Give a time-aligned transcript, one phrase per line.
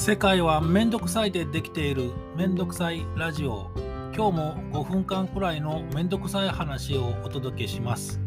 [0.00, 3.70] 世界はめんどくさいでできているめんどくさいラジオ。
[4.16, 8.18] 今日も5分間くらいのめんどくさい話をお届けします。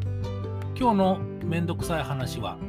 [0.79, 2.60] 今日のめんどくさい話は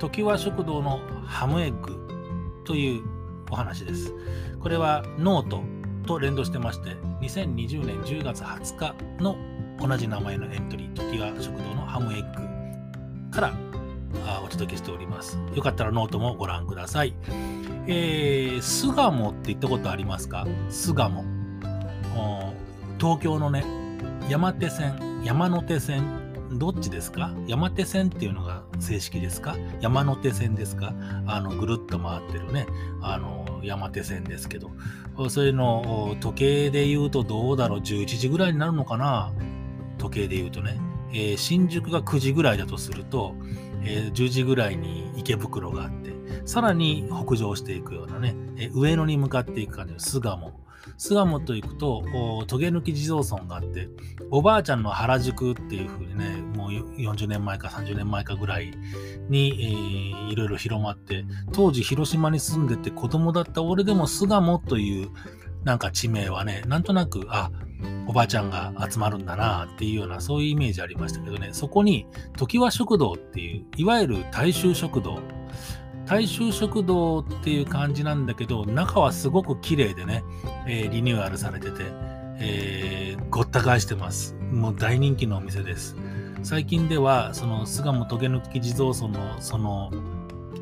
[0.00, 3.04] ときわ食堂のハムエッグという
[3.48, 4.12] お話です。
[4.58, 5.62] これはノート
[6.04, 9.36] と連動してまして2020年10月20日の
[9.78, 13.65] 同じ名前のエントリーときわ食堂のハムエッグから
[14.44, 15.38] お届けしております。
[15.54, 17.14] よかったらノートもご覧ください。
[17.86, 20.46] えー、巣鴨って行ったことありますか？
[20.70, 21.24] 巣鴨。
[22.98, 23.64] 東京のね、
[24.28, 26.02] 山手線、山手線、
[26.52, 27.32] どっちですか？
[27.46, 29.56] 山手線っていうのが正式ですか？
[29.80, 30.94] 山手線ですか？
[31.26, 32.66] あの、ぐるっと回ってるね、
[33.02, 34.70] あの、山手線ですけど、
[35.28, 39.32] それの時計で言うとどうだろう ?11 時ぐらいになるのかな？
[39.98, 40.80] 時計で言うとね。
[41.12, 43.34] えー、新宿が9時ぐらいだとすると、
[43.82, 50.52] えー、10時ぐらいに池袋があって、さらに北上していくようなね、え上野に向かっていく感じの巣鴨。
[50.98, 52.04] 巣鴨と行くと、
[52.46, 53.88] トゲ抜き地蔵村があって、
[54.30, 58.72] おばあちゃんの原宿っていう風にね、もう40年前か30年前かぐらい
[59.28, 65.08] に、えー、いろいろ広まって、当時広島に住んでて子供だった俺でも巣鴨という
[65.64, 67.50] なんか地名はね、なんとなく、あ、
[68.06, 75.18] おばあちゃんが集まるんだなっていうようなそういうイメージありましたけどね、そこに常盤食堂っていう、いわゆる大衆食堂、
[76.06, 80.22] 大衆食堂っていう感じなんだけど、中はすごく綺麗でね、
[80.66, 81.84] えー、リニューアルされてて、
[82.38, 84.34] えー、ごった返してます。
[84.52, 85.96] もう大人気のお店です。
[86.42, 89.90] 最近では、その巣鴨トゲ抜き地蔵村の、その、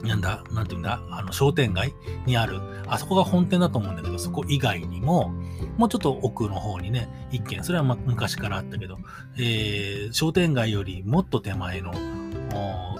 [0.02, 1.94] なんだ、なんていうんだ、あの商店街
[2.26, 5.34] にある、あそこが本店だと思うんだけど、そこ以外にも、
[5.76, 8.98] もうちょっと奥の方にね、一軒、それは昔からあったけど、
[9.36, 11.92] えー、商店街よりもっと手前の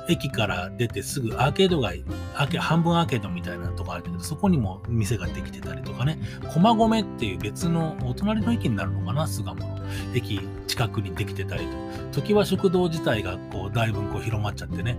[0.09, 6.19] 駅から出てすぐアーケード街、アーケ半分アーケードみたいなとこあるけど、そこにも店ができてたりとかね、
[6.53, 9.81] 駒込っていう別のお隣の駅になるのかな、巣鴨の
[10.15, 11.73] 駅近くにできてたりと、
[12.13, 14.99] 時は食堂自体がこうだいぶこう広まっちゃってね、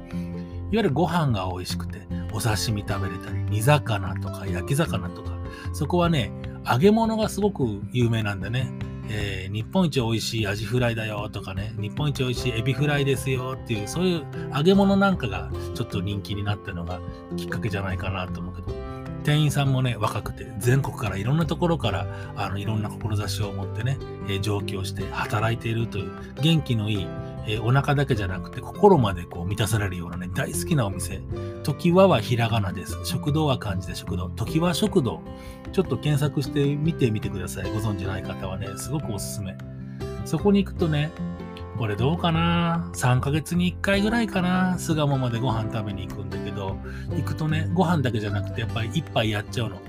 [0.72, 2.02] いわゆるご飯が美味しくて、
[2.34, 5.32] お刺身食べれたり、煮魚とか焼き魚とか、
[5.74, 6.32] そこはね、
[6.68, 8.72] 揚げ物がすごく有名なんでね、
[9.10, 17.00] えー、日本一美味しいアジフライだよとかね、日本一美味しいエビフライですよっていう、そういう揚げ物なんかがちょっと人気になったのが
[17.38, 23.98] きっかけじゃないかなと思うけど、店員さんもね、若くて、全国からいろんなところから、あの、いろんな志を持ってね、
[24.28, 26.12] えー、上京して働いているという、
[26.42, 27.08] 元気のいい、
[27.48, 31.22] えー、お腹だけじゃなくて、心までこう満たされるようなね、大好きなお店。
[31.64, 32.98] 時ははひらがなです。
[33.04, 34.30] 食堂は漢字で食堂。
[34.30, 35.22] 時は食堂。
[35.72, 37.72] ちょっと検索してみてみてください。
[37.72, 39.56] ご存知ない方はね、すごくおすすめ。
[40.26, 41.12] そこに行くとね、
[41.78, 46.78] これどうかな ?3 ヶ月に1回ぐらいかな巣鴨までご飯食べに行くんだけど、
[47.12, 49.82] 行くとね、ご飯だけじゃなくて、やっぱり1杯やっちゃうの。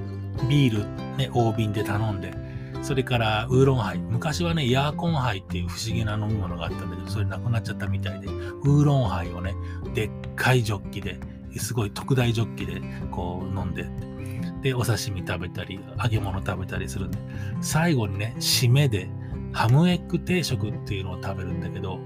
[0.48, 2.45] ビール、ね、大瓶で頼んで。
[2.82, 3.98] それからウーロンハイ。
[3.98, 9.54] 昔はね、ヤーコンハイっていう不思議な飲み物があったんだけど、それなくなっちゃったみたいで、ウーロンハイをね、
[9.94, 11.18] でっかいジョッキで、
[11.58, 13.86] すごい特大ジョッキでこう飲んで、
[14.62, 17.18] で、お刺身食べたり、揚げ物食べたりするんで、
[17.60, 19.08] 最後にね、締めで、
[19.52, 21.98] ハムエッグ定食っていうのを食べるんだけど、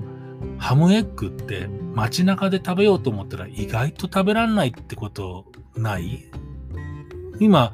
[0.56, 6.30] ハムエッグって街中で食べようと思ったら意外と食べらんないってことない？
[7.40, 7.72] 今、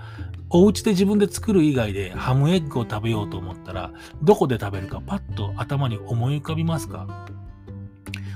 [0.49, 3.93] お家で自分で作る以外でハムエッグを食べようと思ったら、
[4.23, 7.27] どこで食べるかパッと頭に思い浮かびますか？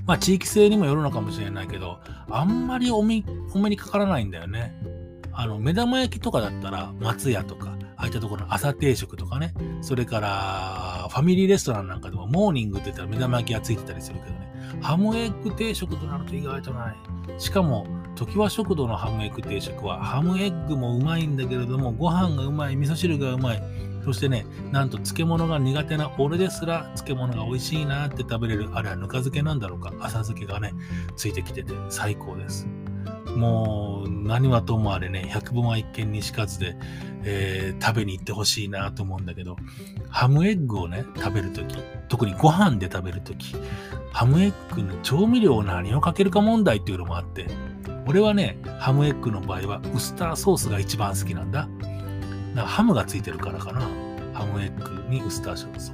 [0.06, 4.75] まあ地域性にもよるのかもしれないけど、あんまりお目お目にかからないんだよね。
[5.32, 9.53] あの、目玉焼きとかだったら松屋とか、ああいったところの朝定食とかね、
[9.83, 16.97] それからファミリーレストランなんかでもモーニングって言ったら目玉焼きがついてたりするけどね、ハムエッグ定食となると意外とない。
[17.39, 23.62] しかも、時は食堂のハムエッグ定食は、ハムエッグもうまいんだけれども、ご飯がうまい、味噌汁がうまい。
[24.03, 30.72] そしてね、なんと漬物が苦手な俺ですら漬物が美味しいなって食べれる、あれはぬか漬けなんだろうか、浅漬けがね、
[31.16, 32.66] ついてきてて最高です。
[33.36, 36.77] もう何はともあれね、百聞は一見にしかずで、
[37.24, 39.56] えー、食べに行ってほしいなと思うんだけど、
[40.09, 41.77] ハムエッグをね、食べるとき、
[42.09, 43.54] 特にご飯で食べるとき、
[44.12, 47.47] ハムエッグの調味料を何をかけるか問題っていうのもあって、
[48.06, 51.68] 俺はね、ハムエッグの場合はウスターソースが一番好きなんだ。
[52.54, 53.80] だハムがついてるからかな。
[54.32, 55.92] ハムエッグにウスターソース。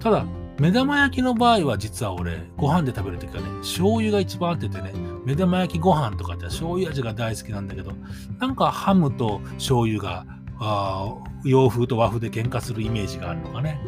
[0.00, 0.24] ただ、
[0.58, 4.92] 目玉焼きの場合は実は俺、ご飯で食べるときはね、醤油が一番合っててね、
[5.24, 7.92] 目玉焼きご飯とかって醤油味が大好きなんだけど、
[8.38, 10.24] なんかハムと醤油が、
[10.58, 11.14] あ
[11.44, 13.78] 洋風と和風で喧嘩するイメージがあるのかね。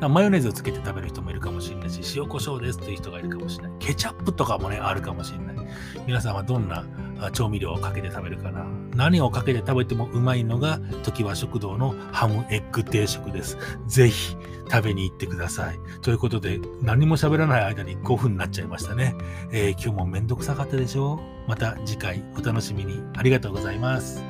[0.00, 3.78] マヨネーズをつけて食べる人もいるかもしれないし、塩コショウですっていう人がいるかもしれない。
[3.80, 5.66] ケチャップとかもね、あるかもしれない。
[6.06, 6.86] 皆さんはどんな
[7.32, 8.64] 調味料をかけて食べるかな
[9.00, 13.56] 何をかけて食べてもうまいのが、時は食堂のハムエッグ定食です。
[13.86, 14.36] ぜひ
[14.70, 15.80] 食べに行ってください。
[16.02, 19.14] ということで、何も喋らない間に5分になっちゃいましたね。
[19.52, 21.14] えー、今日もめんどくさかったでしょ
[21.46, 21.48] う？
[21.48, 23.02] また次回お楽しみに。
[23.16, 24.29] ありがとうございます。